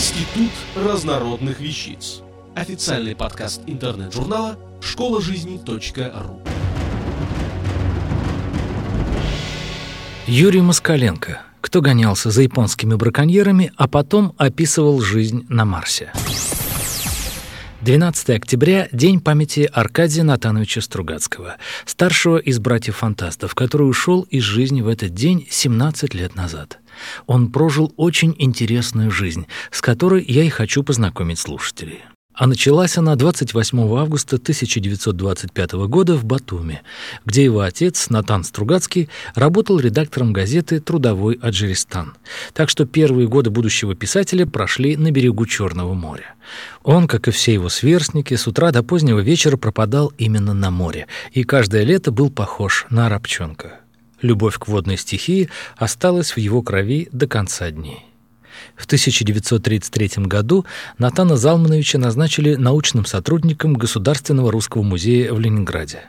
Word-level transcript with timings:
Институт 0.00 0.50
разнородных 0.74 1.60
вещиц. 1.60 2.22
Официальный 2.56 3.14
подкаст 3.14 3.60
интернет-журнала 3.66 4.58
школа 4.80 5.20
жизни.ру. 5.20 6.40
Юрий 10.26 10.62
Москаленко. 10.62 11.42
Кто 11.60 11.82
гонялся 11.82 12.30
за 12.30 12.40
японскими 12.40 12.94
браконьерами, 12.94 13.72
а 13.76 13.88
потом 13.88 14.32
описывал 14.38 15.02
жизнь 15.02 15.44
на 15.50 15.66
Марсе. 15.66 16.10
12 17.82 18.30
октября– 18.36 18.88
день 18.92 19.20
памяти 19.20 19.70
Аркадия 19.72 20.22
Натановича 20.22 20.82
Стругацкого, 20.82 21.56
старшего 21.86 22.36
из 22.36 22.58
братьев-фантастов, 22.58 23.54
который 23.54 23.88
ушел 23.88 24.22
из 24.28 24.42
жизни 24.42 24.82
в 24.82 24.88
этот 24.88 25.14
день 25.14 25.46
17 25.48 26.12
лет 26.12 26.34
назад. 26.34 26.78
Он 27.26 27.50
прожил 27.50 27.94
очень 27.96 28.34
интересную 28.36 29.10
жизнь, 29.10 29.46
с 29.70 29.80
которой 29.80 30.22
я 30.28 30.44
и 30.44 30.50
хочу 30.50 30.82
познакомить 30.82 31.38
слушателей. 31.38 32.00
А 32.40 32.46
началась 32.46 32.96
она 32.96 33.16
28 33.16 33.98
августа 33.98 34.36
1925 34.36 35.72
года 35.72 36.16
в 36.16 36.24
Батуми, 36.24 36.80
где 37.26 37.44
его 37.44 37.60
отец, 37.60 38.08
Натан 38.08 38.44
Стругацкий, 38.44 39.10
работал 39.34 39.78
редактором 39.78 40.32
газеты 40.32 40.80
«Трудовой 40.80 41.34
Аджиристан». 41.34 42.14
Так 42.54 42.70
что 42.70 42.86
первые 42.86 43.28
годы 43.28 43.50
будущего 43.50 43.94
писателя 43.94 44.46
прошли 44.46 44.96
на 44.96 45.10
берегу 45.10 45.44
Черного 45.44 45.92
моря. 45.92 46.34
Он, 46.82 47.08
как 47.08 47.28
и 47.28 47.30
все 47.30 47.52
его 47.52 47.68
сверстники, 47.68 48.32
с 48.32 48.46
утра 48.46 48.72
до 48.72 48.82
позднего 48.82 49.20
вечера 49.20 49.58
пропадал 49.58 50.10
именно 50.16 50.54
на 50.54 50.70
море, 50.70 51.08
и 51.32 51.44
каждое 51.44 51.82
лето 51.82 52.10
был 52.10 52.30
похож 52.30 52.86
на 52.88 53.10
рабчонка. 53.10 53.80
Любовь 54.22 54.58
к 54.58 54.66
водной 54.66 54.96
стихии 54.96 55.50
осталась 55.76 56.30
в 56.30 56.38
его 56.38 56.62
крови 56.62 57.06
до 57.12 57.26
конца 57.26 57.70
дней. 57.70 58.09
В 58.76 58.86
1933 58.86 60.24
году 60.24 60.64
Натана 60.98 61.36
Залмановича 61.36 61.98
назначили 61.98 62.54
научным 62.54 63.04
сотрудником 63.04 63.74
Государственного 63.74 64.50
русского 64.50 64.82
музея 64.82 65.32
в 65.32 65.40
Ленинграде. 65.40 66.04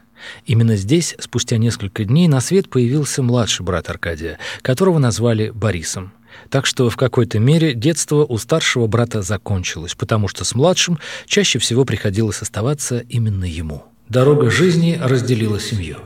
Именно 0.45 0.75
здесь, 0.75 1.16
спустя 1.19 1.57
несколько 1.57 2.03
дней, 2.03 2.27
на 2.27 2.41
свет 2.41 2.69
появился 2.69 3.23
младший 3.23 3.66
брат 3.66 3.89
Аркадия, 3.89 4.38
которого 4.61 4.99
назвали 4.99 5.49
Борисом. 5.49 6.13
Так 6.49 6.66
что 6.66 6.89
в 6.89 6.97
какой-то 6.97 7.39
мере 7.39 7.73
детство 7.73 8.25
у 8.25 8.38
старшего 8.38 8.88
брата 8.88 9.22
закончилось, 9.22 9.95
потому 9.95 10.27
что 10.27 10.45
с 10.45 10.55
младшим 10.55 10.99
чаще 11.25 11.59
всего 11.59 11.85
приходилось 11.85 12.41
оставаться 12.41 12.99
именно 13.09 13.45
ему. 13.45 13.83
Дорога 14.09 14.49
жизни 14.49 14.99
разделила 15.02 15.59
семью. 15.59 15.97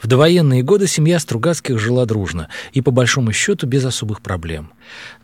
В 0.00 0.06
довоенные 0.06 0.62
годы 0.62 0.86
семья 0.86 1.18
Стругацких 1.18 1.78
жила 1.78 2.06
дружно 2.06 2.48
и, 2.72 2.80
по 2.80 2.90
большому 2.90 3.32
счету, 3.32 3.66
без 3.66 3.84
особых 3.84 4.20
проблем. 4.20 4.72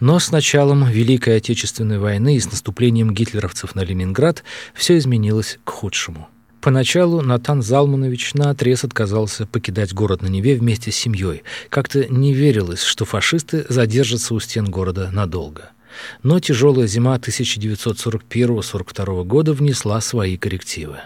Но 0.00 0.18
с 0.18 0.30
началом 0.30 0.88
Великой 0.88 1.36
Отечественной 1.36 1.98
войны 1.98 2.36
и 2.36 2.40
с 2.40 2.50
наступлением 2.50 3.12
гитлеровцев 3.12 3.74
на 3.74 3.84
Ленинград 3.84 4.42
все 4.74 4.98
изменилось 4.98 5.58
к 5.64 5.70
худшему. 5.70 6.28
Поначалу 6.60 7.22
Натан 7.22 7.62
Залманович 7.62 8.34
наотрез 8.34 8.84
отказался 8.84 9.46
покидать 9.46 9.94
город 9.94 10.20
на 10.20 10.26
Неве 10.26 10.56
вместе 10.56 10.92
с 10.92 10.96
семьей. 10.96 11.42
Как-то 11.70 12.04
не 12.12 12.34
верилось, 12.34 12.82
что 12.82 13.06
фашисты 13.06 13.64
задержатся 13.68 14.34
у 14.34 14.40
стен 14.40 14.66
города 14.66 15.10
надолго. 15.10 15.70
Но 16.22 16.38
тяжелая 16.38 16.86
зима 16.86 17.16
1941-42 17.16 19.24
года 19.24 19.54
внесла 19.54 20.02
свои 20.02 20.36
коррективы. 20.36 20.98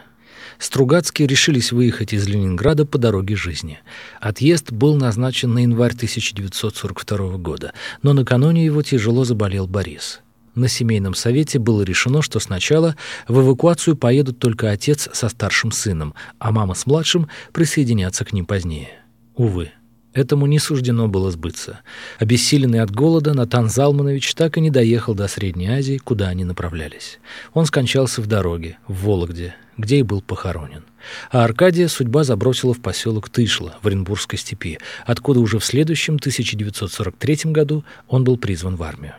Стругацкие 0.58 1.28
решились 1.28 1.72
выехать 1.72 2.12
из 2.12 2.26
Ленинграда 2.26 2.86
по 2.86 2.98
дороге 2.98 3.36
жизни. 3.36 3.80
Отъезд 4.20 4.72
был 4.72 4.96
назначен 4.96 5.52
на 5.54 5.60
январь 5.60 5.92
1942 5.92 7.36
года, 7.38 7.72
но 8.02 8.12
накануне 8.12 8.64
его 8.64 8.82
тяжело 8.82 9.24
заболел 9.24 9.66
Борис. 9.66 10.20
На 10.54 10.68
семейном 10.68 11.14
совете 11.14 11.58
было 11.58 11.82
решено, 11.82 12.22
что 12.22 12.38
сначала 12.38 12.96
в 13.26 13.40
эвакуацию 13.40 13.96
поедут 13.96 14.38
только 14.38 14.70
отец 14.70 15.08
со 15.12 15.28
старшим 15.28 15.72
сыном, 15.72 16.14
а 16.38 16.52
мама 16.52 16.74
с 16.74 16.86
младшим 16.86 17.28
присоединятся 17.52 18.24
к 18.24 18.32
ним 18.32 18.46
позднее. 18.46 19.00
Увы, 19.34 19.72
Этому 20.14 20.46
не 20.46 20.60
суждено 20.60 21.08
было 21.08 21.32
сбыться. 21.32 21.80
Обессиленный 22.20 22.80
от 22.80 22.92
голода, 22.92 23.34
Натан 23.34 23.68
Залманович 23.68 24.34
так 24.34 24.56
и 24.56 24.60
не 24.60 24.70
доехал 24.70 25.12
до 25.14 25.26
Средней 25.26 25.66
Азии, 25.66 25.98
куда 25.98 26.28
они 26.28 26.44
направлялись. 26.44 27.18
Он 27.52 27.66
скончался 27.66 28.22
в 28.22 28.28
дороге, 28.28 28.78
в 28.86 29.04
Вологде, 29.04 29.56
где 29.76 29.98
и 29.98 30.02
был 30.02 30.22
похоронен. 30.22 30.84
А 31.32 31.42
Аркадия 31.42 31.88
судьба 31.88 32.22
забросила 32.22 32.74
в 32.74 32.80
поселок 32.80 33.28
Тышло 33.28 33.76
в 33.82 33.88
Оренбургской 33.88 34.38
степи, 34.38 34.78
откуда 35.04 35.40
уже 35.40 35.58
в 35.58 35.64
следующем 35.64 36.14
1943 36.14 37.50
году 37.50 37.84
он 38.06 38.22
был 38.22 38.38
призван 38.38 38.76
в 38.76 38.84
армию. 38.84 39.14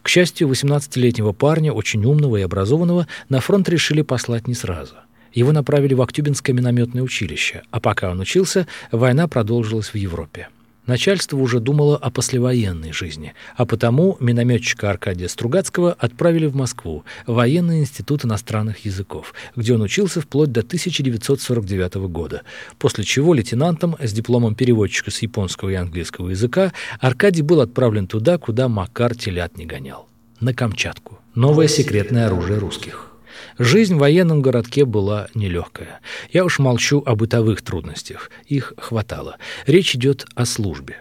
К 0.00 0.08
счастью, 0.08 0.48
18-летнего 0.48 1.32
парня, 1.32 1.72
очень 1.72 2.04
умного 2.06 2.38
и 2.38 2.42
образованного, 2.42 3.06
на 3.28 3.40
фронт 3.40 3.68
решили 3.68 4.00
послать 4.00 4.48
не 4.48 4.54
сразу– 4.54 4.94
его 5.32 5.52
направили 5.52 5.94
в 5.94 6.02
Актюбинское 6.02 6.54
минометное 6.54 7.02
училище, 7.02 7.62
а 7.70 7.80
пока 7.80 8.10
он 8.10 8.20
учился, 8.20 8.66
война 8.90 9.28
продолжилась 9.28 9.88
в 9.88 9.96
Европе. 9.96 10.48
Начальство 10.86 11.36
уже 11.36 11.60
думало 11.60 11.96
о 11.96 12.10
послевоенной 12.10 12.92
жизни, 12.92 13.34
а 13.56 13.64
потому 13.66 14.16
минометчика 14.18 14.90
Аркадия 14.90 15.28
Стругацкого 15.28 15.92
отправили 15.92 16.46
в 16.46 16.56
Москву, 16.56 17.04
в 17.24 17.34
Военный 17.34 17.80
институт 17.80 18.24
иностранных 18.24 18.84
языков, 18.84 19.32
где 19.54 19.74
он 19.74 19.82
учился 19.82 20.20
вплоть 20.20 20.50
до 20.50 20.60
1949 20.60 21.94
года, 22.08 22.42
после 22.78 23.04
чего 23.04 23.32
лейтенантом 23.32 23.96
с 24.00 24.12
дипломом 24.12 24.56
переводчика 24.56 25.12
с 25.12 25.22
японского 25.22 25.70
и 25.70 25.74
английского 25.74 26.30
языка 26.30 26.72
Аркадий 26.98 27.42
был 27.42 27.60
отправлен 27.60 28.08
туда, 28.08 28.38
куда 28.38 28.68
Макар 28.68 29.14
телят 29.14 29.56
не 29.56 29.66
гонял– 29.66 30.08
на 30.40 30.52
Камчатку. 30.52 31.20
Новое 31.36 31.68
секретное 31.68 32.26
оружие 32.26 32.58
русских. 32.58 33.11
Жизнь 33.58 33.94
в 33.94 33.98
военном 33.98 34.42
городке 34.42 34.84
была 34.84 35.28
нелегкая. 35.34 36.00
Я 36.32 36.44
уж 36.44 36.58
молчу 36.58 37.02
о 37.04 37.14
бытовых 37.14 37.62
трудностях. 37.62 38.30
Их 38.46 38.72
хватало. 38.76 39.36
Речь 39.66 39.94
идет 39.94 40.26
о 40.34 40.44
службе. 40.44 40.96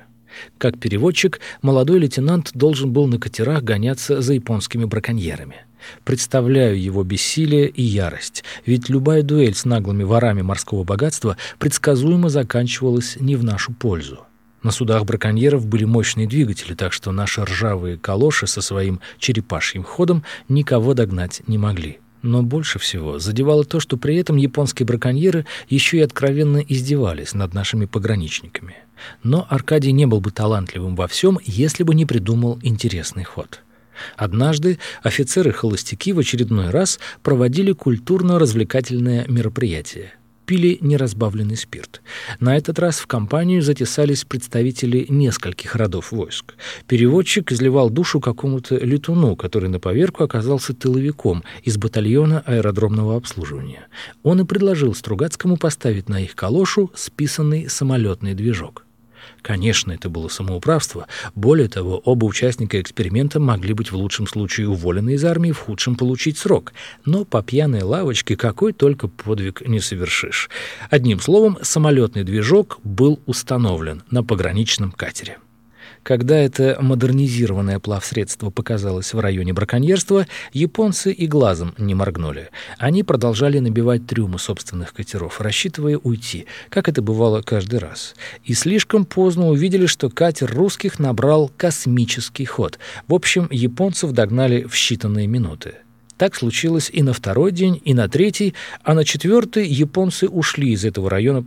Как 0.57 0.79
переводчик, 0.79 1.39
молодой 1.61 1.99
лейтенант 1.99 2.51
должен 2.53 2.91
был 2.91 3.07
на 3.07 3.19
катерах 3.19 3.63
гоняться 3.63 4.21
за 4.21 4.33
японскими 4.33 4.85
браконьерами. 4.85 5.65
Представляю 6.03 6.79
его 6.79 7.03
бессилие 7.03 7.67
и 7.67 7.81
ярость, 7.81 8.43
ведь 8.65 8.87
любая 8.87 9.23
дуэль 9.23 9.55
с 9.55 9.65
наглыми 9.65 10.03
ворами 10.03 10.41
морского 10.41 10.83
богатства 10.83 11.37
предсказуемо 11.57 12.29
заканчивалась 12.29 13.17
не 13.19 13.35
в 13.35 13.43
нашу 13.43 13.73
пользу. 13.73 14.21
На 14.63 14.69
судах 14.69 15.05
браконьеров 15.05 15.65
были 15.65 15.85
мощные 15.85 16.27
двигатели, 16.27 16.75
так 16.75 16.93
что 16.93 17.11
наши 17.11 17.43
ржавые 17.43 17.97
калоши 17.97 18.45
со 18.45 18.61
своим 18.61 18.99
черепашьим 19.17 19.83
ходом 19.83 20.23
никого 20.49 20.93
догнать 20.93 21.41
не 21.47 21.57
могли. 21.57 21.99
Но 22.21 22.43
больше 22.43 22.77
всего 22.77 23.19
задевало 23.19 23.63
то, 23.63 23.79
что 23.79 23.97
при 23.97 24.15
этом 24.15 24.37
японские 24.37 24.85
браконьеры 24.85 25.45
еще 25.69 25.97
и 25.97 26.01
откровенно 26.01 26.57
издевались 26.57 27.33
над 27.33 27.53
нашими 27.53 27.85
пограничниками. 27.85 28.75
Но 29.23 29.47
Аркадий 29.49 29.91
не 29.91 30.05
был 30.05 30.21
бы 30.21 30.31
талантливым 30.31 30.95
во 30.95 31.07
всем, 31.07 31.39
если 31.43 31.83
бы 31.83 31.95
не 31.95 32.05
придумал 32.05 32.59
интересный 32.61 33.23
ход. 33.23 33.61
Однажды 34.15 34.79
офицеры-холостяки 35.03 36.13
в 36.13 36.19
очередной 36.19 36.69
раз 36.69 36.99
проводили 37.23 37.71
культурно-развлекательное 37.71 39.25
мероприятие– 39.27 40.13
пили 40.51 40.79
неразбавленный 40.81 41.55
спирт. 41.55 42.01
На 42.41 42.57
этот 42.57 42.77
раз 42.77 42.99
в 42.99 43.07
компанию 43.07 43.61
затесались 43.61 44.25
представители 44.25 45.05
нескольких 45.07 45.77
родов 45.77 46.11
войск. 46.11 46.55
Переводчик 46.87 47.53
изливал 47.53 47.89
душу 47.89 48.19
какому-то 48.19 48.75
летуну, 48.75 49.37
который 49.37 49.69
на 49.69 49.79
поверку 49.79 50.25
оказался 50.25 50.73
тыловиком 50.73 51.45
из 51.63 51.77
батальона 51.77 52.43
аэродромного 52.45 53.15
обслуживания. 53.15 53.87
Он 54.23 54.41
и 54.41 54.43
предложил 54.43 54.93
Стругацкому 54.93 55.55
поставить 55.55 56.09
на 56.09 56.19
их 56.19 56.35
калошу 56.35 56.91
списанный 56.95 57.69
самолетный 57.69 58.33
движок. 58.33 58.83
Конечно, 59.41 59.91
это 59.91 60.09
было 60.09 60.27
самоуправство. 60.27 61.07
Более 61.35 61.67
того, 61.67 62.01
оба 62.05 62.25
участника 62.25 62.79
эксперимента 62.79 63.39
могли 63.39 63.73
быть 63.73 63.91
в 63.91 63.95
лучшем 63.95 64.27
случае 64.27 64.69
уволены 64.69 65.11
из 65.13 65.25
армии, 65.25 65.51
в 65.51 65.59
худшем 65.59 65.95
получить 65.95 66.37
срок. 66.37 66.73
Но 67.05 67.25
по 67.25 67.41
пьяной 67.41 67.81
лавочке 67.81 68.35
какой 68.35 68.73
только 68.73 69.07
подвиг 69.07 69.67
не 69.67 69.79
совершишь. 69.79 70.49
Одним 70.89 71.19
словом, 71.19 71.57
самолетный 71.61 72.23
движок 72.23 72.79
был 72.83 73.19
установлен 73.25 74.03
на 74.09 74.23
пограничном 74.23 74.91
катере. 74.91 75.37
Когда 76.03 76.37
это 76.37 76.77
модернизированное 76.81 77.79
плавсредство 77.79 78.49
показалось 78.49 79.13
в 79.13 79.19
районе 79.19 79.53
браконьерства, 79.53 80.25
японцы 80.51 81.11
и 81.11 81.27
глазом 81.27 81.75
не 81.77 81.93
моргнули. 81.93 82.49
Они 82.79 83.03
продолжали 83.03 83.59
набивать 83.59 84.07
трюмы 84.07 84.39
собственных 84.39 84.93
катеров, 84.93 85.39
рассчитывая 85.39 85.97
уйти, 85.97 86.47
как 86.69 86.89
это 86.89 87.03
бывало 87.03 87.41
каждый 87.41 87.79
раз. 87.79 88.15
И 88.43 88.55
слишком 88.55 89.05
поздно 89.05 89.49
увидели, 89.49 89.85
что 89.85 90.09
катер 90.09 90.51
русских 90.51 90.97
набрал 90.97 91.51
космический 91.55 92.45
ход. 92.45 92.79
В 93.07 93.13
общем, 93.13 93.47
японцев 93.51 94.11
догнали 94.11 94.63
в 94.63 94.73
считанные 94.73 95.27
минуты. 95.27 95.75
Так 96.17 96.35
случилось 96.35 96.89
и 96.91 97.01
на 97.03 97.13
второй 97.13 97.51
день, 97.51 97.81
и 97.83 97.93
на 97.93 98.07
третий, 98.07 98.53
а 98.83 98.93
на 98.93 99.05
четвертый 99.05 99.67
японцы 99.67 100.27
ушли 100.27 100.71
из 100.71 100.85
этого 100.85 101.09
района 101.09 101.43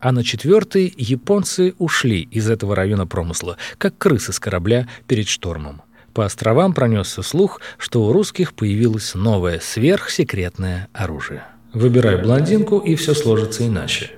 а 0.00 0.12
на 0.12 0.24
четвертый 0.24 0.92
японцы 0.96 1.74
ушли 1.78 2.22
из 2.22 2.48
этого 2.50 2.74
района 2.74 3.06
промысла, 3.06 3.56
как 3.78 3.96
крысы 3.98 4.32
с 4.32 4.40
корабля 4.40 4.88
перед 5.06 5.28
штормом. 5.28 5.82
По 6.12 6.24
островам 6.24 6.72
пронесся 6.72 7.22
слух, 7.22 7.60
что 7.78 8.02
у 8.04 8.12
русских 8.12 8.54
появилось 8.54 9.14
новое 9.14 9.60
сверхсекретное 9.60 10.88
оружие. 10.92 11.44
Выбирай 11.72 12.20
блондинку, 12.20 12.78
и 12.78 12.96
все 12.96 13.14
сложится 13.14 13.66
иначе. 13.66 14.10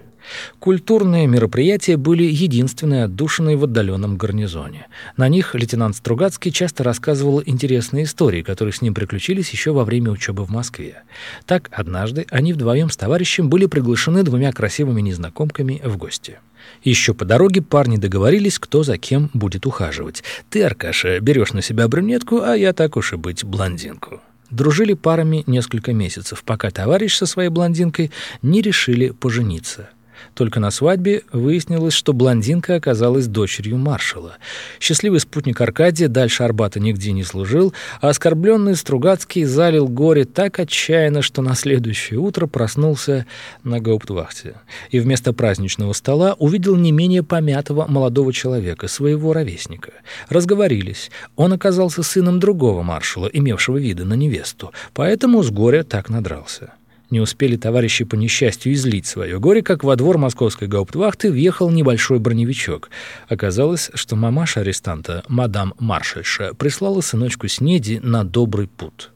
Культурные 0.58 1.26
мероприятия 1.26 1.96
были 1.96 2.24
единственной 2.24 3.04
отдушиной 3.04 3.56
в 3.56 3.64
отдаленном 3.64 4.16
гарнизоне. 4.16 4.86
На 5.16 5.28
них 5.28 5.54
лейтенант 5.54 5.96
Стругацкий 5.96 6.52
часто 6.52 6.84
рассказывал 6.84 7.42
интересные 7.44 8.04
истории, 8.04 8.42
которые 8.42 8.72
с 8.72 8.82
ним 8.82 8.94
приключились 8.94 9.50
еще 9.50 9.72
во 9.72 9.84
время 9.84 10.10
учебы 10.10 10.44
в 10.44 10.50
Москве. 10.50 11.02
Так, 11.46 11.68
однажды 11.72 12.26
они 12.30 12.52
вдвоем 12.52 12.90
с 12.90 12.96
товарищем 12.96 13.48
были 13.48 13.66
приглашены 13.66 14.22
двумя 14.22 14.52
красивыми 14.52 15.00
незнакомками 15.00 15.80
в 15.84 15.96
гости. 15.96 16.38
Еще 16.84 17.14
по 17.14 17.24
дороге 17.24 17.62
парни 17.62 17.96
договорились, 17.96 18.58
кто 18.58 18.82
за 18.82 18.98
кем 18.98 19.30
будет 19.34 19.66
ухаживать. 19.66 20.22
Ты, 20.50 20.62
Аркаша, 20.62 21.20
берешь 21.20 21.52
на 21.52 21.62
себя 21.62 21.88
брюнетку, 21.88 22.40
а 22.42 22.56
я 22.56 22.72
так 22.72 22.96
уж 22.96 23.12
и 23.12 23.16
быть 23.16 23.44
блондинку. 23.44 24.20
Дружили 24.50 24.92
парами 24.92 25.44
несколько 25.46 25.94
месяцев, 25.94 26.44
пока 26.44 26.70
товарищ 26.70 27.16
со 27.16 27.24
своей 27.24 27.48
блондинкой 27.48 28.10
не 28.42 28.60
решили 28.60 29.08
пожениться. 29.08 29.88
Только 30.34 30.60
на 30.60 30.70
свадьбе 30.70 31.22
выяснилось, 31.32 31.94
что 31.94 32.12
блондинка 32.12 32.76
оказалась 32.76 33.26
дочерью 33.26 33.78
маршала. 33.78 34.36
Счастливый 34.80 35.20
спутник 35.20 35.60
Аркадия 35.60 36.08
дальше 36.08 36.42
Арбата 36.42 36.80
нигде 36.80 37.12
не 37.12 37.24
служил, 37.24 37.72
а 38.00 38.08
оскорбленный 38.08 38.76
Стругацкий 38.76 39.44
залил 39.44 39.88
горе 39.88 40.24
так 40.24 40.58
отчаянно, 40.58 41.22
что 41.22 41.42
на 41.42 41.54
следующее 41.54 42.18
утро 42.18 42.46
проснулся 42.46 43.26
на 43.62 43.80
гауптвахте. 43.80 44.54
И 44.90 45.00
вместо 45.00 45.32
праздничного 45.32 45.92
стола 45.92 46.34
увидел 46.38 46.76
не 46.76 46.92
менее 46.92 47.22
помятого 47.22 47.86
молодого 47.86 48.32
человека, 48.32 48.88
своего 48.88 49.32
ровесника. 49.32 49.92
Разговорились. 50.28 51.10
Он 51.36 51.52
оказался 51.52 52.02
сыном 52.02 52.40
другого 52.40 52.82
маршала, 52.82 53.26
имевшего 53.26 53.78
виды 53.78 54.04
на 54.04 54.14
невесту, 54.14 54.72
поэтому 54.94 55.42
с 55.42 55.50
горя 55.50 55.82
так 55.82 56.08
надрался. 56.08 56.72
Не 57.12 57.20
успели 57.20 57.56
товарищи 57.56 58.06
по 58.06 58.14
несчастью 58.14 58.72
излить 58.72 59.04
свое 59.04 59.38
горе, 59.38 59.60
как 59.60 59.84
во 59.84 59.96
двор 59.96 60.16
московской 60.16 60.66
гауптвахты 60.66 61.30
въехал 61.30 61.68
небольшой 61.68 62.18
броневичок. 62.18 62.88
Оказалось, 63.28 63.90
что 63.92 64.16
мамаша 64.16 64.60
арестанта, 64.60 65.22
мадам 65.28 65.74
маршальша, 65.78 66.54
прислала 66.54 67.02
сыночку 67.02 67.48
Снеди 67.48 68.00
на 68.02 68.24
добрый 68.24 68.66
путь. 68.66 69.10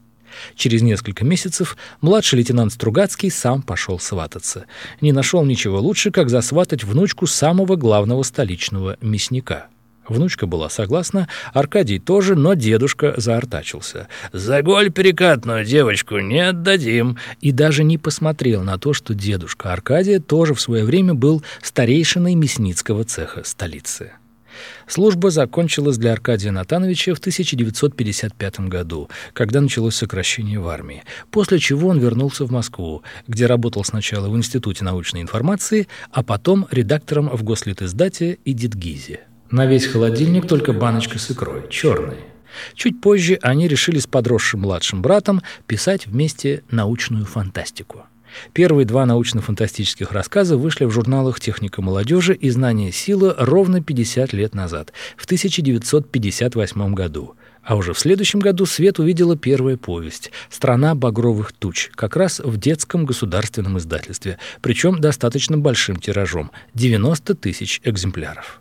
Через 0.57 0.83
несколько 0.83 1.25
месяцев 1.25 1.79
младший 2.03 2.37
лейтенант 2.37 2.75
Стругацкий 2.75 3.31
сам 3.31 3.63
пошел 3.63 3.99
свататься. 3.99 4.67
Не 5.01 5.13
нашел 5.13 5.43
ничего 5.47 5.81
лучше, 5.81 6.11
как 6.11 6.29
засватать 6.29 6.85
внучку 6.85 7.27
самого 7.27 7.77
главного 7.77 8.25
столичного 8.25 8.99
мясника— 9.01 9.69
Внучка 10.09 10.47
была 10.47 10.69
согласна, 10.69 11.29
Аркадий 11.53 11.99
тоже, 11.99 12.37
но 12.37 12.55
дедушка 12.55 13.15
заортачился. 13.17 14.09
«За 14.33 14.63
голь 14.63 14.91
перекатную 14.91 15.65
девочку 15.65 16.19
не 16.19 16.41
отдадим!» 16.41 17.19
И 17.41 17.53
даже 17.53 17.83
не 17.85 17.99
посмотрел 17.99 18.63
на 18.63 18.79
то, 18.79 18.93
что 18.93 19.15
дедушка 19.15 19.73
Аркадия 19.73 20.21
тоже 20.21 20.55
в 20.55 20.61
свое 20.61 20.85
время 20.85 21.15
был 21.15 21.43
старейшиной 21.63 22.35
мясницкого 22.35 23.05
цеха 23.05 23.43
столицы. 23.45 24.13
Служба 24.87 25.31
закончилась 25.31 25.99
для 25.99 26.13
Аркадия 26.13 26.51
Натановича 26.51 27.15
в 27.15 27.19
1955 27.19 28.61
году, 28.61 29.11
когда 29.33 29.61
началось 29.61 29.97
сокращение 29.97 30.61
в 30.61 30.69
армии, 30.69 31.03
после 31.31 31.59
чего 31.59 31.89
он 31.89 31.99
вернулся 31.99 32.45
в 32.45 32.51
Москву, 32.51 33.03
где 33.27 33.47
работал 33.47 33.85
сначала 33.85 34.29
в 34.29 34.37
Институте 34.37 34.85
научной 34.85 35.21
информации, 35.21 35.89
а 36.11 36.23
потом 36.23 36.67
редактором 36.71 37.29
в 37.29 37.43
Гослитиздате 37.43 38.39
и 38.45 38.53
Дитгизе. 38.53 39.21
На 39.51 39.67
весь 39.67 39.87
холодильник 39.87 40.49
только 40.49 40.73
баночка 40.73 41.19
с 41.19 41.31
икрой, 41.31 41.69
черной. 41.71 42.19
Чуть 42.75 43.01
позже 43.01 43.39
они 43.43 43.69
решили 43.69 43.99
с 43.99 44.07
подросшим 44.07 44.61
младшим 44.61 45.03
братом 45.03 45.43
писать 45.67 46.07
вместе 46.07 46.65
научную 46.71 47.27
фантастику. 47.27 48.07
Первые 48.53 48.85
два 48.85 49.07
научно-фантастических 49.07 50.13
рассказа 50.13 50.57
вышли 50.57 50.85
в 50.85 50.91
журналах 50.91 51.41
«Техника 51.41 51.81
молодежи» 51.81 52.35
и 52.35 52.51
«Знание 52.51 52.93
силы» 52.93 53.35
ровно 53.39 53.83
50 53.83 54.33
лет 54.33 54.55
назад, 54.55 54.93
в 55.17 55.25
1958 55.25 56.95
году. 56.95 57.35
А 57.63 57.77
уже 57.77 57.95
в 57.95 57.99
следующем 57.99 58.41
году 58.41 58.67
свет 58.67 58.99
увидела 58.99 59.37
первая 59.37 59.77
повесть 59.77 60.33
«Страна 60.51 60.95
багровых 60.95 61.53
туч», 61.53 61.91
как 61.95 62.17
раз 62.17 62.41
в 62.41 62.59
детском 62.59 63.07
государственном 63.07 63.79
издательстве, 63.79 64.39
причем 64.61 65.01
достаточно 65.01 65.57
большим 65.57 65.97
тиражом– 65.97 66.51
90 66.75 67.35
тысяч 67.37 67.81
экземпляров. 67.85 68.61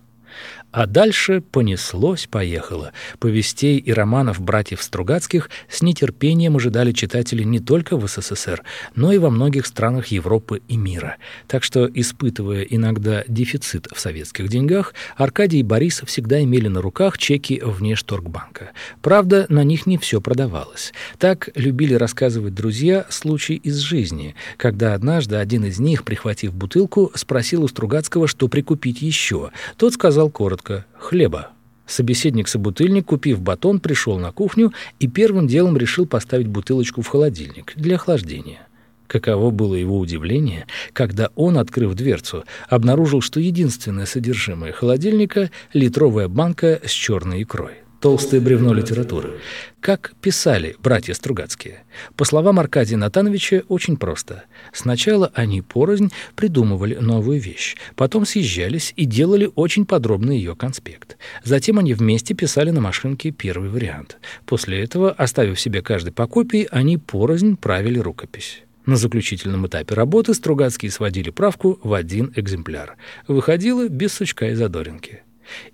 А 0.76 0.88
дальше 0.88 1.40
понеслось-поехало. 1.40 2.92
Повестей 3.20 3.78
и 3.78 3.94
романов 3.94 4.42
братьев 4.42 4.84
Стругацких 4.84 5.50
с 5.70 5.82
нетерпением 5.82 6.58
ожидали 6.58 6.92
читатели 6.92 7.44
не 7.44 7.62
только 7.62 7.96
в 7.96 8.06
СССР, 8.10 8.62
но 8.94 9.14
и 9.14 9.18
во 9.18 9.30
многих 9.30 9.68
странах 9.68 10.08
Европы 10.08 10.62
и 10.68 10.76
мира. 10.76 11.16
Так 11.48 11.64
что, 11.64 11.90
испытывая 11.94 12.64
иногда 12.64 13.24
дефицит 13.26 13.88
в 13.94 13.98
советских 14.02 14.50
деньгах, 14.50 14.94
Аркадий 15.16 15.62
и 15.62 15.64
Борис 15.64 16.02
всегда 16.06 16.44
имели 16.44 16.68
на 16.68 16.82
руках 16.82 17.18
чеки 17.18 17.62
Внешторгбанка. 17.64 18.72
Правда, 19.02 19.46
на 19.48 19.64
них 19.64 19.86
не 19.86 19.98
все 19.98 20.20
продавалось. 20.20 20.92
Так 21.20 21.52
любили 21.56 21.94
рассказывать 21.94 22.54
друзья 22.54 23.06
случай 23.10 23.56
из 23.56 23.78
жизни, 23.78 24.36
когда 24.58 24.94
однажды 24.94 25.38
один 25.38 25.64
из 25.64 25.80
них, 25.80 26.04
прихватив 26.04 26.54
бутылку, 26.54 27.14
спросил 27.16 27.64
у 27.64 27.70
Стругацкого, 27.70 28.28
что 28.28 28.50
прикупить 28.50 29.02
еще. 29.02 29.52
Тот 29.78 29.94
сказал 29.94 30.30
коротко 30.30 30.65
коротко 30.66 30.86
«хлеба». 30.98 31.50
Собеседник-собутыльник, 31.88 33.06
купив 33.06 33.42
батон, 33.42 33.80
пришел 33.80 34.18
на 34.18 34.32
кухню 34.32 34.74
и 35.00 35.08
первым 35.08 35.48
делом 35.48 35.78
решил 35.78 36.08
поставить 36.08 36.48
бутылочку 36.48 37.04
в 37.04 37.08
холодильник 37.08 37.74
для 37.76 37.96
охлаждения. 37.96 38.68
Каково 39.06 39.52
было 39.52 39.76
его 39.76 40.00
удивление, 40.00 40.66
когда 40.94 41.30
он, 41.36 41.60
открыв 41.60 41.94
дверцу, 41.94 42.44
обнаружил, 42.68 43.22
что 43.22 43.40
единственное 43.40 44.08
содержимое 44.08 44.72
холодильника— 44.72 45.52
литровая 45.74 46.28
банка 46.28 46.80
с 46.84 46.90
черной 46.90 47.44
икрой 47.44 47.85
толстое 48.06 48.40
бревно 48.40 48.72
литературы. 48.72 49.40
Как 49.80 50.14
писали 50.22 50.76
братья 50.78 51.16
Стругацкие? 51.16 51.86
По 52.16 52.24
словам 52.24 52.60
Аркадия 52.60 52.98
Натановича, 52.98 53.64
очень 53.68 53.98
просто. 53.98 54.44
Сначала 54.72 55.32
они 55.34 55.64
порознь 55.64 56.12
придумывали 56.36 56.94
новую 56.94 57.42
вещь, 57.42 57.76
потом 57.96 58.28
съезжались 58.28 58.94
и 58.96 59.06
делали 59.06 59.50
очень 59.56 59.88
подробный 59.88 60.38
ее 60.38 60.56
конспект. 60.56 61.18
Затем 61.44 61.80
они 61.80 61.96
вместе 61.96 62.36
писали 62.36 62.70
на 62.70 62.80
машинке 62.80 63.32
первый 63.32 63.70
вариант. 63.70 64.18
После 64.46 64.84
этого, 64.84 65.10
оставив 65.10 65.60
себе 65.60 65.82
каждый 65.82 66.14
по 66.14 66.28
копии, 66.28 66.68
они 66.70 67.00
порознь 67.00 67.58
правили 67.58 67.98
рукопись. 67.98 68.62
На 68.86 68.98
заключительном 68.98 69.66
этапе 69.66 69.96
работы 69.96 70.36
Стругацкие 70.36 70.92
сводили 70.92 71.32
правку 71.32 71.80
в 71.82 71.92
один 71.92 72.32
экземпляр. 72.36 72.98
Выходило 73.28 73.90
без 73.90 74.14
сучка 74.14 74.50
и 74.50 74.54
задоринки. 74.54 75.24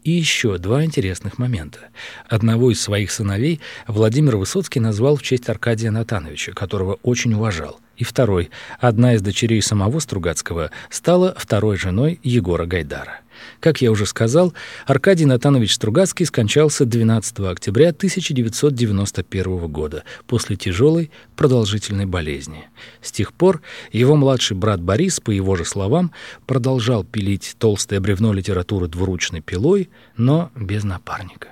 И 0.04 0.12
еще 0.12 0.58
два 0.58 0.84
интересных 0.84 1.38
момента. 1.38 1.90
Одного 2.28 2.72
из 2.72 2.82
своих 2.82 3.12
сыновей 3.12 3.60
Владимир 3.88 4.38
Высоцкий 4.38 4.80
назвал 4.80 5.16
в 5.16 5.22
честь 5.22 5.50
Аркадия 5.50 5.92
Натановича, 5.92 6.54
которого 6.54 7.00
очень 7.04 7.34
уважал. 7.34 7.80
И 7.98 8.03
второй, 8.03 8.50
одна 8.79 9.13
из 9.13 9.21
дочерей 9.21 9.62
самого 9.62 10.00
Стругацкого, 10.00 10.71
стала 10.89 11.36
второй 11.38 11.77
женой 11.77 12.19
Егора 12.24 12.65
Гайдара. 12.65 13.19
Как 13.60 13.81
я 13.81 13.91
уже 13.91 14.05
сказал, 14.05 14.53
Аркадий 14.86 15.25
Натанович 15.25 15.75
Стругацкий 15.75 16.25
скончался 16.25 16.86
12 16.86 17.39
октября 17.41 17.89
1991 17.89 19.67
года 19.67 20.03
после 20.27 20.55
тяжелой 20.55 21.12
продолжительной 21.36 22.05
болезни. 22.05 22.69
С 23.01 23.12
тех 23.12 23.33
пор 23.33 23.62
его 23.91 24.15
младший 24.15 24.57
брат 24.57 24.81
Борис, 24.81 25.19
по 25.19 25.31
его 25.31 25.55
же 25.55 25.65
словам, 25.65 26.12
продолжал 26.45 27.03
пилить 27.03 27.55
толстое 27.60 28.00
бревно 28.00 28.33
литературы 28.33 28.88
двуручной 28.88 29.41
пилой, 29.41 29.89
но 30.17 30.51
без 30.55 30.83
напарника. 30.83 31.50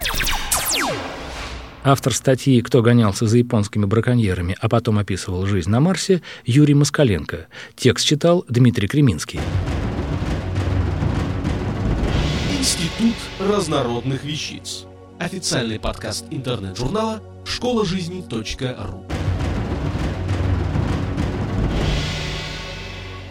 Автор 1.89 2.13
статьи 2.13 2.61
«Кто 2.61 2.83
гонялся 2.83 3.25
за 3.25 3.39
японскими 3.39 3.85
браконьерами, 3.85 4.55
а 4.61 4.69
потом 4.69 4.99
описывал 4.99 5.47
жизнь 5.47 5.71
на 5.71 5.79
Марсе» 5.79 6.21
Юрий 6.45 6.75
Москаленко. 6.75 7.47
Текст 7.75 8.05
читал 8.05 8.45
Дмитрий 8.47 8.87
Креминский. 8.87 9.39
Институт 12.59 13.15
разнородных 13.39 14.23
вещиц. 14.23 14.85
Официальный 15.17 15.79
подкаст 15.79 16.25
интернет-журнала 16.29 17.23
школа 17.43 17.83
жизни 17.87 18.23
.ру. 18.31 19.03